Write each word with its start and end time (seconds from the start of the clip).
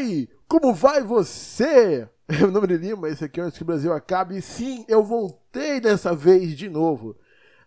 Oi, 0.00 0.30
como 0.48 0.72
vai 0.72 1.02
você? 1.02 2.08
Meu 2.26 2.50
nome 2.50 2.72
é 2.72 2.76
Lima, 2.78 3.06
esse 3.10 3.22
aqui 3.22 3.38
é 3.38 3.42
Antes 3.42 3.58
que 3.58 3.62
o 3.62 3.66
Brasil 3.66 3.92
Acabe. 3.92 4.38
E 4.38 4.40
sim, 4.40 4.82
eu 4.88 5.04
voltei 5.04 5.78
dessa 5.78 6.14
vez 6.14 6.56
de 6.56 6.70
novo. 6.70 7.14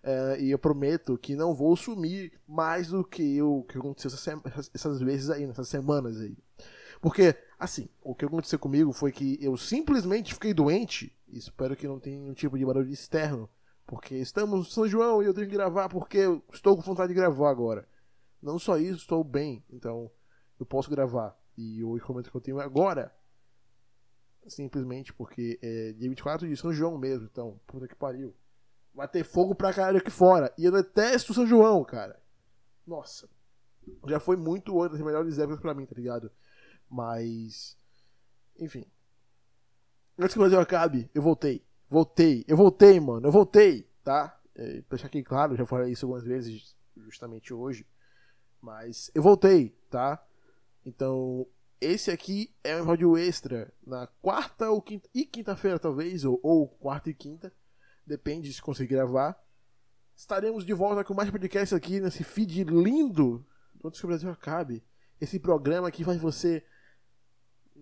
É, 0.02 0.42
e 0.42 0.50
eu 0.50 0.58
prometo 0.58 1.16
que 1.16 1.36
não 1.36 1.54
vou 1.54 1.76
sumir 1.76 2.34
mais 2.48 2.88
do 2.88 3.04
que 3.04 3.40
o 3.40 3.62
que 3.66 3.78
aconteceu 3.78 4.08
essas, 4.08 4.72
essas 4.74 5.00
vezes 5.00 5.30
aí, 5.30 5.46
nessas 5.46 5.68
semanas 5.68 6.20
aí. 6.20 6.36
Porque, 7.00 7.36
assim, 7.60 7.88
o 8.02 8.16
que 8.16 8.26
aconteceu 8.26 8.58
comigo 8.58 8.92
foi 8.92 9.12
que 9.12 9.38
eu 9.40 9.56
simplesmente 9.56 10.34
fiquei 10.34 10.56
doente. 10.56 11.16
Espero 11.32 11.76
que 11.76 11.88
não 11.88 12.00
tenha 12.00 12.18
nenhum 12.18 12.34
tipo 12.34 12.58
de 12.58 12.66
barulho 12.66 12.90
externo. 12.90 13.48
Porque 13.86 14.16
estamos 14.16 14.58
no 14.58 14.66
São 14.66 14.88
João 14.88 15.22
e 15.22 15.28
eu 15.28 15.36
tenho 15.36 15.48
que 15.48 15.54
gravar 15.54 15.88
porque 15.88 16.18
eu 16.18 16.44
estou 16.52 16.76
com 16.76 16.82
vontade 16.82 17.10
de 17.10 17.20
gravar 17.20 17.52
agora. 17.52 17.88
Não 18.42 18.58
só 18.58 18.80
isso, 18.80 19.02
estou 19.02 19.24
bem. 19.24 19.64
Então, 19.72 20.10
eu 20.60 20.66
posso 20.66 20.90
gravar. 20.90 21.43
E 21.58 21.84
o 21.84 21.98
equipamento 21.98 22.32
que 22.32 22.38
eu 22.38 22.42
tenho 22.42 22.60
agora, 22.60 23.14
simplesmente 24.48 25.14
porque 25.14 25.60
é 25.62 25.94
dia 25.94 26.10
24 26.10 26.48
de 26.48 26.58
São 26.58 26.74
João 26.74 26.98
mesmo, 26.98 27.26
então, 27.26 27.60
puta 27.68 27.88
que 27.88 27.96
pariu. 27.96 28.36
Vai 28.94 29.08
ter 29.08 29.24
fogo 29.24 29.56
pra 29.56 29.74
caralho 29.74 29.98
aqui 29.98 30.12
fora. 30.12 30.54
E 30.58 30.66
eu 30.66 30.72
detesto 30.72 31.34
São 31.34 31.48
João, 31.48 31.84
cara. 31.84 32.22
Nossa. 32.86 33.30
Já 34.08 34.20
foi 34.20 34.36
muito 34.36 34.74
uma 34.74 34.88
das 34.88 35.02
melhores 35.02 35.40
épocas 35.40 35.60
pra 35.60 35.74
mim, 35.74 35.86
tá 35.86 35.96
ligado? 35.96 36.32
Mas. 36.90 37.78
Enfim. 38.60 38.86
Antes 40.18 40.34
que 40.34 40.40
o 40.40 40.42
Brasil 40.42 40.60
acabe, 40.60 41.10
eu 41.14 41.22
voltei. 41.22 41.66
Voltei. 41.90 42.46
Eu 42.48 42.56
voltei, 42.56 43.00
mano. 43.00 43.28
Eu 43.28 43.32
voltei, 43.32 43.90
tá? 44.04 44.40
É, 44.56 44.82
pra 44.82 44.96
deixar 44.96 45.08
aqui 45.08 45.24
claro, 45.24 45.56
já 45.56 45.66
falei 45.66 45.92
isso 45.92 46.06
algumas 46.06 46.24
vezes, 46.24 46.76
justamente 46.98 47.52
hoje. 47.54 47.88
Mas 48.62 49.10
eu 49.16 49.24
voltei, 49.24 49.70
tá? 49.90 50.24
Então, 50.86 51.48
esse 51.80 52.12
aqui 52.12 52.54
é 52.64 52.76
um 52.76 52.80
episódio 52.80 53.18
extra 53.18 53.74
na 53.86 54.08
quarta 54.08 54.70
ou 54.70 54.82
quinta, 54.82 55.10
e 55.14 55.26
quinta-feira, 55.26 55.80
talvez, 55.80 56.24
ou, 56.26 56.40
ou, 56.42 56.68
quarta 56.68 57.10
e 57.10 57.14
quinta, 57.14 57.54
depende 58.06 58.52
se 58.54 58.62
conseguir 58.62 58.96
gravar. 58.96 59.42
Estaremos 60.16 60.66
de 60.66 60.74
volta 60.74 61.04
com 61.04 61.14
mais 61.14 61.30
podcast 61.30 61.74
aqui 61.74 62.00
nesse 62.00 62.24
feed 62.24 62.64
lindo 62.64 63.46
antes 63.84 64.00
que 64.00 64.06
o 64.06 64.08
Brasil 64.08 64.30
acabe. 64.30 64.84
Esse 65.20 65.40
programa 65.40 65.92
que 65.92 66.04
faz 66.04 66.20
você. 66.22 66.64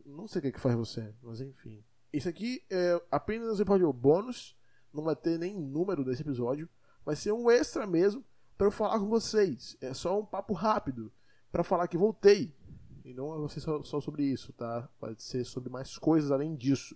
Não 0.05 0.27
sei 0.27 0.39
o 0.39 0.41
que, 0.41 0.47
é 0.47 0.51
que 0.51 0.59
faz 0.59 0.75
você, 0.75 1.13
mas 1.21 1.41
enfim. 1.41 1.83
Esse 2.13 2.29
aqui 2.29 2.63
é 2.69 3.01
apenas 3.11 3.59
um 3.59 3.61
episódio 3.61 3.91
bônus, 3.93 4.57
não 4.93 5.03
vai 5.03 5.15
ter 5.15 5.37
nem 5.37 5.59
número 5.59 6.03
desse 6.03 6.21
episódio. 6.21 6.67
Vai 7.05 7.15
ser 7.15 7.31
um 7.31 7.49
extra 7.49 7.85
mesmo 7.87 8.23
para 8.57 8.67
eu 8.67 8.71
falar 8.71 8.99
com 8.99 9.07
vocês. 9.07 9.77
É 9.81 9.93
só 9.93 10.19
um 10.19 10.25
papo 10.25 10.53
rápido 10.53 11.11
para 11.51 11.63
falar 11.63 11.87
que 11.87 11.97
voltei 11.97 12.55
e 13.03 13.13
não 13.13 13.39
vai 13.39 13.49
ser 13.49 13.61
só, 13.61 13.81
sobre 13.83 14.23
isso, 14.23 14.53
tá? 14.53 14.89
Vai 14.99 15.15
ser 15.17 15.43
sobre 15.43 15.69
mais 15.69 15.97
coisas 15.97 16.31
além 16.31 16.55
disso. 16.55 16.95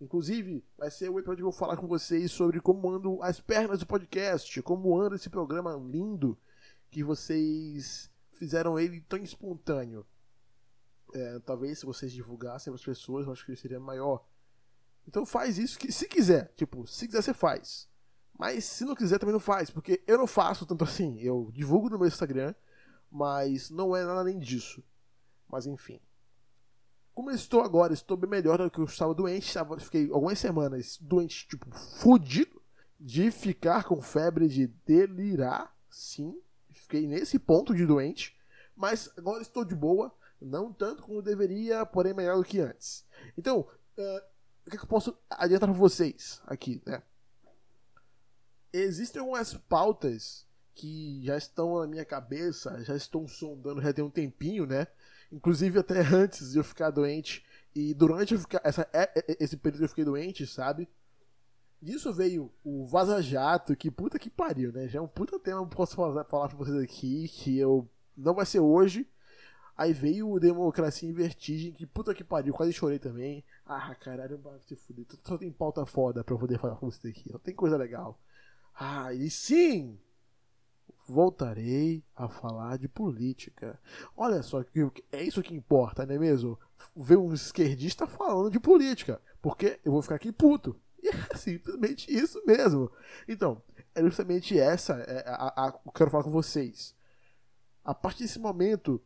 Inclusive, 0.00 0.64
vai 0.78 0.90
ser 0.90 1.10
o 1.10 1.18
episódio 1.18 1.36
que 1.36 1.42
eu 1.42 1.50
vou 1.50 1.58
falar 1.58 1.76
com 1.76 1.86
vocês 1.86 2.30
sobre 2.30 2.60
como 2.60 2.90
andam 2.90 3.22
as 3.22 3.40
pernas 3.40 3.80
do 3.80 3.86
podcast, 3.86 4.62
como 4.62 4.98
anda 4.98 5.16
esse 5.16 5.28
programa 5.28 5.74
lindo 5.74 6.38
que 6.90 7.04
vocês 7.04 8.10
fizeram 8.32 8.78
ele 8.78 9.00
tão 9.02 9.18
espontâneo. 9.18 10.06
É, 11.12 11.38
talvez 11.40 11.80
se 11.80 11.86
vocês 11.86 12.12
divulgassem 12.12 12.72
para 12.72 12.78
as 12.78 12.84
pessoas, 12.84 13.26
eu 13.26 13.32
acho 13.32 13.44
que 13.44 13.54
seria 13.56 13.80
maior. 13.80 14.24
Então 15.06 15.26
faz 15.26 15.58
isso 15.58 15.78
que 15.78 15.92
se 15.92 16.08
quiser, 16.08 16.52
tipo, 16.56 16.86
se 16.86 17.06
quiser 17.06 17.22
você 17.22 17.34
faz. 17.34 17.88
Mas 18.38 18.64
se 18.64 18.84
não 18.84 18.94
quiser 18.94 19.18
também 19.18 19.34
não 19.34 19.40
faz, 19.40 19.70
porque 19.70 20.02
eu 20.06 20.16
não 20.16 20.26
faço 20.26 20.64
tanto 20.64 20.84
assim. 20.84 21.20
Eu 21.20 21.50
divulgo 21.52 21.90
no 21.90 21.98
meu 21.98 22.08
Instagram, 22.08 22.54
mas 23.10 23.68
não 23.68 23.94
é 23.94 24.02
nada 24.02 24.20
além 24.20 24.38
disso. 24.38 24.82
Mas 25.50 25.66
enfim. 25.66 26.00
Como 27.14 27.30
eu 27.30 27.34
estou 27.34 27.62
agora, 27.62 27.92
estou 27.92 28.16
bem 28.16 28.30
melhor 28.30 28.58
do 28.58 28.70
que 28.70 28.78
eu 28.78 28.84
estava 28.84 29.14
doente. 29.14 29.52
Fiquei 29.80 30.10
algumas 30.10 30.38
semanas 30.38 30.96
doente, 31.00 31.46
tipo, 31.48 31.70
fudido. 31.74 32.60
De 32.98 33.30
ficar 33.30 33.84
com 33.84 34.00
febre, 34.02 34.46
de 34.46 34.66
delirar. 34.66 35.74
Sim, 35.88 36.38
fiquei 36.70 37.06
nesse 37.06 37.38
ponto 37.38 37.74
de 37.74 37.86
doente. 37.86 38.36
Mas 38.76 39.10
agora 39.16 39.40
estou 39.40 39.64
de 39.64 39.74
boa. 39.74 40.14
Não 40.40 40.72
tanto 40.72 41.02
como 41.02 41.20
deveria, 41.20 41.84
porém 41.84 42.14
melhor 42.14 42.36
do 42.36 42.44
que 42.44 42.60
antes. 42.60 43.06
Então, 43.36 43.60
uh, 43.98 44.22
o 44.66 44.70
que, 44.70 44.76
eu 44.76 44.86
posso 44.86 45.16
adiantar 45.28 45.68
para 45.68 45.78
vocês 45.78 46.40
aqui, 46.46 46.82
né? 46.86 47.02
Existem 48.72 49.20
algumas 49.20 49.54
pautas 49.54 50.46
que 50.74 51.20
já 51.24 51.36
estão 51.36 51.80
na 51.80 51.86
minha 51.86 52.04
cabeça, 52.04 52.82
já 52.84 52.96
estão 52.96 53.26
sondando 53.28 53.82
já 53.82 53.92
tem 53.92 54.04
um 54.04 54.10
tempinho, 54.10 54.64
né? 54.64 54.86
Inclusive 55.32 55.78
até 55.78 56.00
antes 56.14 56.52
de 56.52 56.58
eu 56.58 56.64
ficar 56.64 56.90
doente. 56.90 57.44
E 57.74 57.94
durante 57.94 58.36
ficar, 58.36 58.60
essa, 58.64 58.88
é, 58.92 59.10
é, 59.16 59.36
esse 59.38 59.56
período 59.56 59.84
eu 59.84 59.88
fiquei 59.88 60.04
doente, 60.04 60.46
sabe? 60.46 60.88
Disso 61.80 62.12
veio 62.12 62.52
o 62.62 62.84
Vaza 62.84 63.22
Jato, 63.22 63.74
que 63.74 63.90
puta 63.90 64.18
que 64.18 64.28
pariu, 64.28 64.72
né? 64.72 64.86
Já 64.86 64.98
é 64.98 65.02
um 65.02 65.08
puta 65.08 65.38
tema 65.38 65.60
eu 65.60 65.66
posso 65.66 65.96
falar, 65.96 66.24
falar 66.24 66.48
pra 66.48 66.58
vocês 66.58 66.76
aqui, 66.76 67.28
que 67.28 67.58
eu. 67.58 67.88
Não 68.16 68.34
vai 68.34 68.44
ser 68.44 68.60
hoje. 68.60 69.08
Aí 69.76 69.94
veio 69.94 70.30
o 70.30 70.38
Democracia 70.38 71.08
em 71.08 71.12
Vertigem, 71.12 71.72
que 71.72 71.86
puta 71.86 72.14
que 72.14 72.22
pariu, 72.22 72.52
quase 72.52 72.70
chorei 72.70 72.98
também. 72.98 73.42
Ah, 73.64 73.94
caralho, 73.94 74.38
eu 74.44 74.60
se 74.60 74.76
fuder. 74.76 75.06
Só 75.24 75.38
tem 75.38 75.50
pauta 75.50 75.86
foda 75.86 76.22
pra 76.22 76.34
eu 76.34 76.38
poder 76.38 76.58
falar 76.58 76.76
com 76.76 76.90
vocês 76.90 77.16
aqui. 77.16 77.32
Não 77.32 77.40
tem 77.40 77.54
coisa 77.54 77.78
legal. 77.78 78.20
Ah, 78.74 79.14
e 79.14 79.30
sim! 79.30 79.98
Voltarei 81.10 82.04
a 82.14 82.28
falar 82.28 82.78
de 82.78 82.88
política. 82.88 83.78
Olha 84.16 84.42
só, 84.42 84.64
é 85.12 85.22
isso 85.22 85.42
que 85.42 85.54
importa, 85.54 86.06
não 86.06 86.14
é 86.14 86.18
mesmo? 86.18 86.58
Ver 86.96 87.18
um 87.18 87.34
esquerdista 87.34 88.06
falando 88.06 88.50
de 88.50 88.60
política, 88.60 89.20
porque 89.42 89.80
eu 89.84 89.92
vou 89.92 90.02
ficar 90.02 90.14
aqui 90.14 90.32
puto. 90.32 90.76
E 91.02 91.08
é 91.08 91.12
simplesmente 91.36 92.10
isso 92.12 92.40
mesmo. 92.46 92.90
Então, 93.28 93.62
é 93.94 94.02
justamente 94.02 94.58
essa 94.58 94.94
é 94.94 95.24
a, 95.26 95.66
a, 95.66 95.80
eu 95.84 95.92
quero 95.92 96.10
falar 96.10 96.24
com 96.24 96.30
vocês. 96.30 96.94
A 97.84 97.94
partir 97.94 98.22
desse 98.22 98.38
momento, 98.38 99.02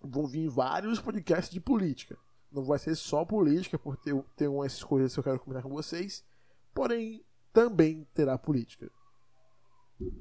vão 0.00 0.26
vir 0.26 0.48
vários 0.48 1.00
podcasts 1.00 1.52
de 1.52 1.60
política. 1.60 2.16
Não 2.50 2.64
vai 2.64 2.78
ser 2.78 2.94
só 2.96 3.24
política, 3.24 3.78
porque 3.78 4.10
eu 4.10 4.24
tenho 4.36 4.54
umas 4.54 4.82
coisas 4.82 5.12
que 5.12 5.20
eu 5.20 5.24
quero 5.24 5.38
comentar 5.40 5.62
com 5.62 5.70
vocês. 5.70 6.24
Porém, 6.72 7.24
também 7.52 8.06
terá 8.14 8.38
política. 8.38 8.90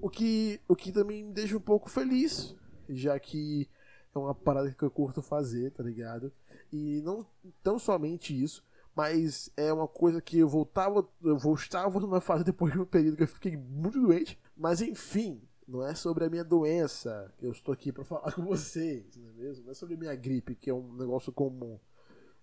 O 0.01 0.09
que, 0.09 0.59
o 0.67 0.75
que 0.75 0.91
também 0.91 1.23
me 1.23 1.33
deixa 1.33 1.55
um 1.55 1.61
pouco 1.61 1.89
feliz, 1.89 2.55
já 2.89 3.17
que 3.19 3.69
é 4.13 4.19
uma 4.19 4.35
parada 4.35 4.71
que 4.71 4.83
eu 4.83 4.91
curto 4.91 5.21
fazer, 5.21 5.71
tá 5.71 5.83
ligado? 5.83 6.31
E 6.71 7.01
não 7.01 7.25
tão 7.63 7.79
somente 7.79 8.39
isso, 8.43 8.63
mas 8.95 9.49
é 9.55 9.71
uma 9.71 9.87
coisa 9.87 10.21
que 10.21 10.39
eu 10.39 10.49
voltava, 10.49 11.07
eu 11.23 11.37
voltava 11.37 11.99
numa 11.99 12.19
fase 12.19 12.43
depois 12.43 12.73
de 12.73 12.79
um 12.79 12.85
período 12.85 13.17
que 13.17 13.23
eu 13.23 13.27
fiquei 13.27 13.55
muito 13.55 14.01
doente. 14.01 14.37
Mas 14.57 14.81
enfim, 14.81 15.41
não 15.67 15.85
é 15.85 15.95
sobre 15.95 16.25
a 16.25 16.29
minha 16.29 16.43
doença 16.43 17.33
que 17.37 17.45
eu 17.45 17.51
estou 17.51 17.73
aqui 17.73 17.91
para 17.91 18.03
falar 18.03 18.31
com 18.35 18.43
vocês, 18.43 19.15
não 19.15 19.29
é 19.29 19.33
mesmo? 19.33 19.65
Não 19.65 19.71
é 19.71 19.75
sobre 19.75 19.95
a 19.95 19.97
minha 19.97 20.15
gripe, 20.15 20.55
que 20.55 20.69
é 20.69 20.73
um 20.73 20.93
negócio 20.95 21.31
comum. 21.31 21.79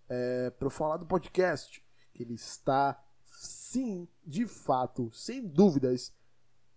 É 0.09 0.51
para 0.51 0.71
falar 0.71 0.97
do 0.97 1.07
podcast, 1.07 1.85
que 2.15 2.23
ele 2.23 2.35
está, 2.35 2.99
sim, 3.25 4.09
de 4.25 4.47
fato, 4.47 5.11
sem 5.13 5.45
dúvidas, 5.45 6.13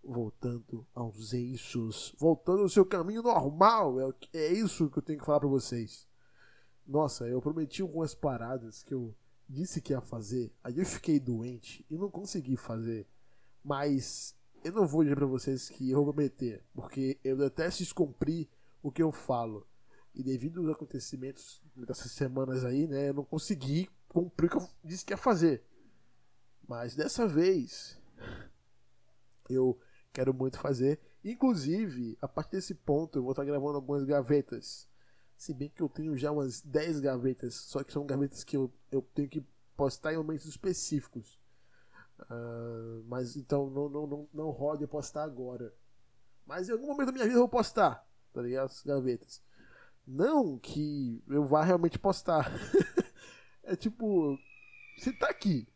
voltando 0.09 0.85
aos 0.93 1.33
eixos, 1.33 2.15
voltando 2.17 2.63
ao 2.63 2.69
seu 2.69 2.83
caminho 2.83 3.21
normal. 3.21 3.99
É, 4.01 4.13
é 4.33 4.53
isso 4.53 4.89
que 4.89 4.97
eu 4.97 5.03
tenho 5.03 5.19
que 5.19 5.25
falar 5.25 5.39
para 5.39 5.47
vocês. 5.47 6.07
Nossa, 6.85 7.27
eu 7.27 7.39
prometi 7.39 7.83
algumas 7.83 8.15
paradas 8.15 8.81
que 8.81 8.93
eu 8.93 9.13
disse 9.47 9.81
que 9.81 9.93
ia 9.93 10.01
fazer, 10.01 10.51
aí 10.63 10.77
eu 10.79 10.85
fiquei 10.85 11.19
doente 11.19 11.85
e 11.89 11.95
não 11.95 12.09
consegui 12.09 12.57
fazer. 12.57 13.07
Mas 13.63 14.35
eu 14.63 14.71
não 14.71 14.87
vou 14.87 15.03
dizer 15.03 15.15
para 15.15 15.27
vocês 15.27 15.69
que 15.69 15.91
eu 15.91 16.03
vou 16.03 16.13
prometer, 16.13 16.63
porque 16.73 17.19
eu 17.23 17.37
detesto 17.37 17.83
descumprir 17.83 18.47
o 18.81 18.91
que 18.91 19.03
eu 19.03 19.11
falo. 19.11 19.67
E 20.15 20.23
devido 20.23 20.61
aos 20.61 20.69
acontecimentos 20.69 21.61
dessas 21.75 22.11
semanas 22.11 22.65
aí, 22.65 22.87
né, 22.87 23.09
eu 23.09 23.13
não 23.13 23.23
consegui 23.23 23.87
cumprir 24.07 24.47
o 24.47 24.49
que 24.49 24.57
eu 24.57 24.67
disse 24.83 25.05
que 25.05 25.13
ia 25.13 25.17
fazer. 25.17 25.63
Mas 26.67 26.95
dessa 26.95 27.27
vez 27.27 27.99
eu 29.47 29.79
Quero 30.13 30.33
muito 30.33 30.59
fazer. 30.59 30.99
Inclusive, 31.23 32.17
a 32.21 32.27
partir 32.27 32.57
desse 32.57 32.73
ponto, 32.73 33.17
eu 33.17 33.23
vou 33.23 33.31
estar 33.31 33.43
gravando 33.43 33.75
algumas 33.75 34.03
gavetas. 34.03 34.87
Se 35.37 35.53
bem 35.53 35.69
que 35.69 35.81
eu 35.81 35.89
tenho 35.89 36.17
já 36.17 36.31
umas 36.31 36.61
10 36.61 36.99
gavetas, 36.99 37.55
só 37.55 37.83
que 37.83 37.93
são 37.93 38.05
gavetas 38.05 38.43
que 38.43 38.57
eu, 38.57 38.71
eu 38.91 39.01
tenho 39.13 39.29
que 39.29 39.43
postar 39.75 40.13
em 40.13 40.17
momentos 40.17 40.45
específicos. 40.45 41.39
Uh, 42.21 43.01
mas 43.07 43.37
então 43.37 43.69
não, 43.69 43.87
não, 43.87 44.07
não, 44.07 44.29
não 44.33 44.49
roda 44.49 44.83
eu 44.83 44.87
postar 44.87 45.23
agora. 45.23 45.73
Mas 46.45 46.67
em 46.67 46.73
algum 46.73 46.87
momento 46.87 47.07
da 47.07 47.11
minha 47.13 47.23
vida 47.23 47.35
eu 47.35 47.41
vou 47.41 47.49
postar, 47.49 48.05
tá 48.33 48.41
ligado? 48.41 48.65
As 48.65 48.83
gavetas. 48.83 49.41
Não 50.05 50.57
que 50.57 51.23
eu 51.27 51.45
vá 51.45 51.63
realmente 51.63 51.99
postar. 51.99 52.51
é 53.63 53.75
tipo, 53.75 54.37
se 54.97 55.13
tá 55.13 55.29
aqui, 55.29 55.67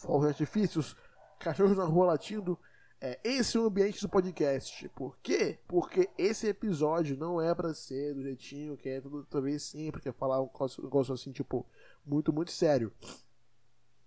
fogos 0.00 0.28
artifícios, 0.28 0.96
cachorros 1.38 1.76
na 1.76 1.84
rua 1.84 2.06
latindo, 2.06 2.58
É 3.04 3.18
esse 3.24 3.56
é 3.56 3.60
o 3.60 3.66
ambiente 3.66 4.00
do 4.00 4.08
podcast. 4.08 4.88
Por 4.90 5.18
quê? 5.18 5.58
Porque 5.66 6.08
esse 6.16 6.46
episódio 6.46 7.16
não 7.16 7.40
é 7.40 7.52
para 7.52 7.74
ser 7.74 8.14
do 8.14 8.22
jeitinho 8.22 8.76
que 8.76 8.88
é 8.88 9.00
toda 9.00 9.40
vez 9.40 9.64
sempre, 9.64 10.00
que 10.00 10.08
é 10.08 10.12
falar 10.12 10.40
um 10.40 10.48
negócio 10.84 11.12
assim, 11.12 11.32
tipo, 11.32 11.66
muito, 12.06 12.32
muito 12.32 12.52
sério. 12.52 12.92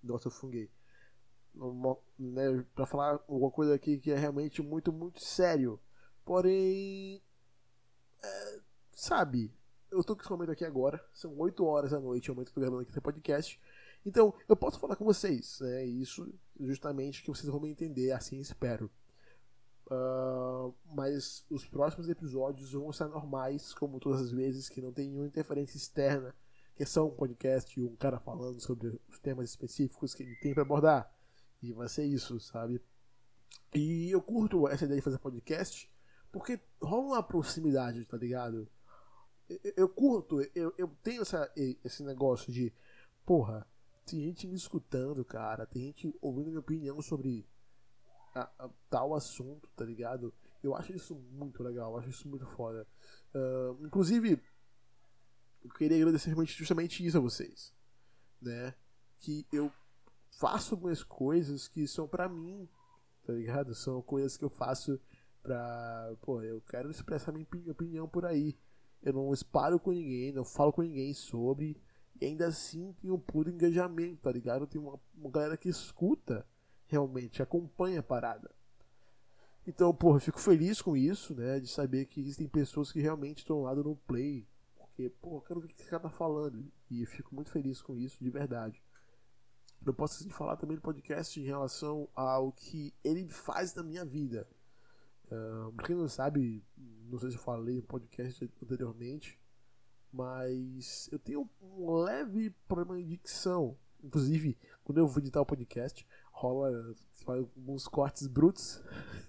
Nossa, 0.01 0.30
eu 0.30 0.31
funguei. 0.31 0.71
Né, 2.18 2.65
pra 2.74 2.86
falar 2.86 3.19
alguma 3.27 3.51
coisa 3.51 3.75
aqui 3.75 3.97
que 3.97 4.12
é 4.12 4.15
realmente 4.15 4.62
muito, 4.62 4.94
muito 4.94 5.19
sério. 5.21 5.77
Porém. 6.24 7.21
É, 8.24 8.59
sabe, 8.94 9.53
eu 9.92 10.01
tô 10.06 10.15
com 10.15 10.21
esse 10.21 10.31
momento 10.31 10.51
aqui 10.53 10.63
agora, 10.63 11.06
são 11.13 11.38
8 11.38 11.65
horas 11.65 11.92
da 11.92 12.00
noite, 12.00 12.30
é 12.30 12.31
o 12.31 12.36
momento 12.36 12.47
que 12.47 12.57
eu 12.57 12.62
tô 12.62 12.62
gravando 12.62 12.81
aqui 12.81 12.92
esse 12.92 13.01
podcast. 13.01 13.59
Então, 14.06 14.34
eu 14.48 14.56
posso 14.56 14.80
falar 14.80 14.96
com 14.96 15.06
vocês, 15.06 15.60
né? 15.62 15.86
Isso 15.86 16.31
justamente 16.60 17.24
que 17.24 17.30
vocês 17.30 17.50
vão 17.52 17.66
entender, 17.66 18.12
assim 18.12 18.40
espero. 18.40 18.92
Uh, 19.88 20.74
mas 20.86 21.46
os 21.50 21.66
próximos 21.66 22.10
episódios 22.10 22.72
vão 22.74 22.92
ser 22.92 23.07
normais, 23.07 23.74
como 23.74 24.00
todas 24.00 24.22
as 24.22 24.31
vezes, 24.31 24.69
que 24.69 24.81
não 24.81 24.92
tem 24.92 25.10
nenhuma 25.10 25.28
interferência 25.28 25.78
externa, 25.78 26.36
que 26.75 26.84
é 26.84 26.86
só 26.86 27.07
um 27.07 27.16
podcast 27.16 27.80
e 27.80 27.84
um 27.84 27.96
cara 27.96 28.19
falando 28.19 28.60
sobre 28.60 29.00
os 29.10 29.19
temas 29.19 29.50
específicos 29.50 30.13
que 30.13 30.24
ele 30.24 30.36
tem 30.36 30.54
para 30.54 30.63
abordar. 30.63 31.12
E 31.62 31.72
vai 31.74 31.88
ser 31.88 32.06
isso, 32.06 32.40
sabe? 32.40 32.81
E 33.74 34.10
eu 34.12 34.22
curto 34.22 34.68
essa 34.68 34.86
ideia 34.86 35.00
de 35.00 35.04
fazer 35.04 35.18
podcast 35.18 35.90
porque 36.36 36.60
rola 36.81 37.13
uma 37.13 37.24
proximidade, 37.24 38.04
tá 38.04 38.18
ligado? 38.18 38.68
Eu, 39.48 39.74
eu 39.78 39.90
curto, 39.90 40.42
eu, 40.54 40.74
eu 40.78 40.88
tenho 41.02 41.22
essa, 41.22 41.50
esse 41.56 42.04
negócio 42.04 42.52
de, 42.52 42.74
porra, 43.25 43.66
tem 44.06 44.22
gente 44.22 44.48
me 44.48 44.56
escutando, 44.56 45.25
cara. 45.25 45.66
Tem 45.66 45.84
gente 45.84 46.16
ouvindo 46.22 46.48
minha 46.48 46.60
opinião 46.60 47.02
sobre 47.02 47.48
a, 48.34 48.50
a, 48.60 48.69
tal 48.90 49.13
assunto, 49.16 49.69
tá 49.75 49.84
ligado? 49.84 50.34
Eu 50.62 50.75
acho 50.75 50.94
isso 50.94 51.16
muito 51.16 51.63
legal, 51.63 51.92
eu 51.92 52.00
acho 52.00 52.10
isso 52.10 52.28
muito 52.28 52.46
foda. 52.46 52.88
Uh, 53.34 53.86
inclusive, 53.86 54.42
eu 55.63 55.69
queria 55.72 55.98
agradecer 55.98 56.34
justamente 56.46 57.06
isso 57.06 57.18
a 57.18 57.22
vocês, 57.22 57.74
né? 58.42 58.74
Que 59.18 59.46
eu 59.52 59.72
faço 60.40 60.75
algumas 60.75 61.04
coisas 61.04 61.68
que 61.68 61.88
são 61.88 62.07
para 62.07 62.30
mim, 62.30 62.68
tá 63.25 63.34
ligado? 63.34 63.74
São 63.74 64.02
coisas 64.02 64.38
que 64.38 64.46
eu 64.46 64.50
faço 64.50 65.00
pra. 65.42 66.16
Pô, 66.22 66.42
eu 66.42 66.62
quero 66.62 66.92
expressar 66.92 67.31
minha 67.31 67.48
opinião 67.72 68.07
por 68.07 68.25
aí. 68.25 68.57
Eu 69.02 69.13
não 69.13 69.34
espalho 69.34 69.80
com 69.80 69.92
ninguém, 69.92 70.31
não 70.31 70.44
falo 70.44 70.74
com 70.74 70.81
ninguém 70.81 71.13
sobre. 71.13 71.80
E 72.20 72.26
ainda 72.26 72.48
assim 72.48 72.94
tem 72.94 73.12
um 73.12 73.20
puro 73.20 73.50
engajamento, 73.50 74.22
tá 74.22 74.32
ligado? 74.32 74.68
Tem 74.68 74.80
uma, 74.80 75.00
uma 75.16 75.30
galera 75.30 75.58
que 75.58 75.70
escuta 75.70 76.46
realmente, 76.88 77.42
acompanha 77.42 78.00
a 78.00 78.04
parada. 78.04 78.50
Então, 79.68 79.94
porra, 79.94 80.18
eu 80.18 80.22
fico 80.22 80.40
feliz 80.40 80.82
com 80.82 80.96
isso, 80.96 81.34
né? 81.34 81.60
De 81.60 81.68
saber 81.68 82.06
que 82.06 82.20
existem 82.20 82.48
pessoas 82.48 82.92
que 82.92 83.00
realmente 83.00 83.40
estão 83.40 83.64
lá 83.64 83.74
no 83.74 83.96
play. 83.96 84.48
Porque, 84.78 85.10
pô, 85.22 85.38
eu 85.38 85.42
quero 85.42 85.60
ver 85.60 85.66
o 85.66 85.70
que 85.70 85.82
esse 85.82 85.90
cara 85.90 86.04
tá 86.04 86.10
falando. 86.10 86.64
E 86.90 87.02
eu 87.02 87.08
fico 87.08 87.34
muito 87.34 87.50
feliz 87.50 87.82
com 87.82 87.96
isso, 87.96 88.24
de 88.24 88.30
verdade. 88.30 88.82
Eu 89.84 89.94
posso 89.94 90.20
assim, 90.20 90.30
falar 90.30 90.56
também 90.58 90.76
no 90.76 90.82
podcast 90.82 91.40
em 91.40 91.44
relação 91.44 92.08
ao 92.16 92.52
que 92.52 92.94
ele 93.04 93.28
faz 93.28 93.74
na 93.74 93.84
minha 93.84 94.06
vida. 94.06 94.48
Uh, 95.26 95.72
pra 95.74 95.88
quem 95.88 95.96
não 95.96 96.08
sabe, 96.08 96.64
não 97.10 97.18
sei 97.18 97.32
se 97.32 97.38
eu 97.38 97.42
falei 97.42 97.78
no 97.78 97.84
podcast 97.84 98.50
anteriormente, 98.62 99.40
mas 100.16 101.10
eu 101.12 101.20
tenho 101.20 101.50
um 101.62 101.94
leve 101.94 102.50
problema 102.68 102.98
de 102.98 103.10
dicção. 103.10 103.78
Inclusive, 104.02 104.58
quando 104.84 105.00
eu 105.00 105.08
vou 105.08 105.22
editar 105.22 105.42
o 105.42 105.46
podcast, 105.46 106.08
rola 106.32 106.96
alguns 107.28 107.88
cortes 107.88 108.26
brutos 108.26 108.82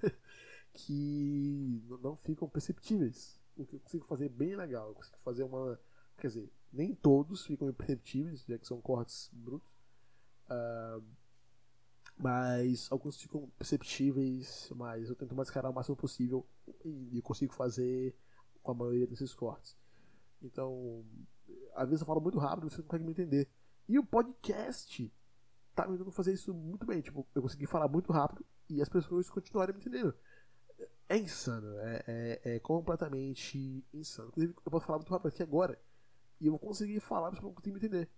que 0.72 1.82
não 2.02 2.16
ficam 2.16 2.48
perceptíveis. 2.48 3.40
O 3.56 3.66
que 3.66 3.74
eu 3.74 3.80
consigo 3.80 4.06
fazer 4.06 4.26
é 4.26 4.28
bem 4.28 4.54
legal. 4.54 4.88
Eu 4.88 4.94
consigo 4.94 5.18
fazer 5.18 5.42
uma. 5.42 5.80
Quer 6.18 6.28
dizer, 6.28 6.52
nem 6.72 6.94
todos 6.94 7.44
ficam 7.44 7.68
imperceptíveis, 7.68 8.44
já 8.46 8.56
que 8.56 8.66
são 8.66 8.80
cortes 8.80 9.28
brutos. 9.32 9.68
Uh, 10.48 11.02
mas 12.16 12.86
alguns 12.92 13.20
ficam 13.20 13.50
perceptíveis, 13.58 14.70
mas 14.74 15.08
eu 15.08 15.16
tento 15.16 15.34
mascarar 15.34 15.68
o 15.68 15.74
máximo 15.74 15.96
possível 15.96 16.46
e 16.84 17.20
consigo 17.22 17.52
fazer 17.52 18.14
com 18.62 18.70
a 18.70 18.74
maioria 18.74 19.06
desses 19.06 19.34
cortes. 19.34 19.76
Então, 20.42 21.04
às 21.74 21.88
vezes 21.88 22.00
eu 22.00 22.06
falo 22.06 22.20
muito 22.20 22.38
rápido 22.38 22.66
e 22.66 22.70
você 22.70 22.78
não 22.78 22.84
consegue 22.86 23.04
me 23.04 23.12
entender. 23.12 23.48
E 23.88 23.98
o 23.98 24.04
podcast 24.04 25.12
tá 25.74 25.86
me 25.86 25.96
dando 25.96 26.10
fazer 26.10 26.32
isso 26.32 26.52
muito 26.52 26.86
bem. 26.86 27.00
Tipo, 27.00 27.26
eu 27.34 27.42
consegui 27.42 27.66
falar 27.66 27.88
muito 27.88 28.12
rápido 28.12 28.44
e 28.68 28.80
as 28.82 28.88
pessoas 28.88 29.30
continuarem 29.30 29.74
me 29.74 29.80
entendendo. 29.80 30.14
É 31.08 31.16
insano, 31.16 31.78
é, 31.78 32.04
é, 32.06 32.56
é 32.56 32.58
completamente 32.58 33.84
insano. 33.92 34.28
Inclusive, 34.28 34.54
eu 34.64 34.70
posso 34.70 34.86
falar 34.86 34.98
muito 34.98 35.10
rápido 35.10 35.28
aqui 35.28 35.42
agora 35.42 35.80
e 36.40 36.46
eu 36.46 36.52
vou 36.52 36.58
conseguir 36.58 37.00
falar, 37.00 37.30
mas 37.30 37.38
consigo 37.38 37.74
me 37.74 37.78
entender. 37.78 38.08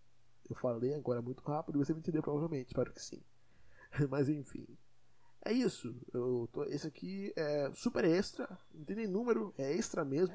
Eu 0.49 0.56
falei 0.56 0.94
agora 0.94 1.20
muito 1.20 1.43
rápido 1.43 1.76
e 1.76 1.85
você 1.85 1.93
me 1.93 2.00
entendeu 2.00 2.23
provavelmente, 2.23 2.69
espero 2.69 2.93
que 2.93 3.03
sim. 3.03 3.23
mas 4.09 4.29
enfim. 4.29 4.67
É 5.44 5.53
isso. 5.53 5.94
Eu 6.12 6.49
tô, 6.50 6.65
esse 6.65 6.87
aqui 6.87 7.32
é 7.37 7.70
super 7.75 8.05
extra, 8.05 8.49
não 8.73 8.85
tem 8.85 8.97
nem 8.97 9.06
número, 9.06 9.55
é 9.59 9.73
extra 9.73 10.05
mesmo. 10.05 10.35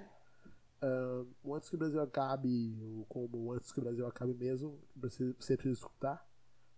O 1.42 1.54
Antes 1.56 1.70
que 1.70 1.76
o 1.76 1.80
Brasil 1.80 2.02
Acabe, 2.02 2.78
ou 2.82 3.06
como 3.06 3.52
Antes 3.52 3.72
que 3.72 3.80
o 3.80 3.84
Brasil 3.84 4.06
Acabe 4.06 4.34
mesmo, 4.34 4.80
você, 4.96 5.34
precisa 5.34 5.74
escutar, 5.74 6.28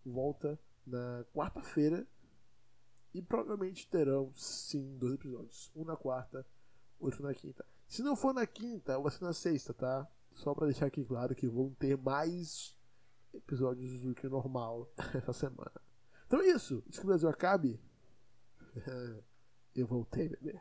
volta 0.06 0.60
na 0.86 1.26
quarta-feira. 1.34 2.08
E 3.14 3.22
provavelmente 3.22 3.88
terão, 3.88 4.32
sim, 4.36 4.98
dois 4.98 5.14
episódios. 5.14 5.72
Um 5.76 5.86
na 5.86 5.96
quarta, 5.96 6.46
outro 7.00 7.24
na 7.24 7.34
quinta. 7.34 7.66
Se 7.88 8.04
não 8.04 8.16
for 8.16 8.34
na 8.34 8.46
quinta, 8.46 9.00
vai 9.00 9.12
ser 9.12 9.24
na 9.24 9.34
sexta, 9.34 9.74
tá? 9.74 10.08
Só 10.34 10.54
pra 10.54 10.66
deixar 10.66 10.88
aqui 10.88 11.04
claro 11.04 11.34
que 11.34 11.48
vão 11.48 11.74
ter 11.76 11.98
mais 11.98 12.76
episódios 13.34 14.02
do 14.02 14.14
que 14.14 14.28
normal 14.28 14.92
essa 15.16 15.32
semana. 15.32 15.72
Então 16.28 16.42
é 16.42 16.48
isso. 16.48 16.84
Antes 16.86 17.00
que 17.00 17.06
o 17.06 17.08
Brasil 17.08 17.30
acabe, 17.30 17.80
eu 19.74 19.88
voltei, 19.88 20.28
bebê. 20.28 20.60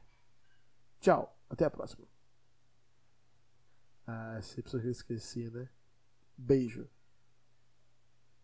Tchau. 1.00 1.36
Até 1.50 1.64
a 1.64 1.70
próxima. 1.70 2.06
Ah, 4.06 4.36
essa 4.38 4.62
pessoa 4.62 4.80
que 4.80 4.88
eu 4.88 4.92
esqueci, 4.92 5.50
né? 5.50 5.68
Beijo. 6.36 6.88